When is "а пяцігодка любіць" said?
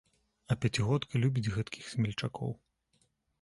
0.53-1.51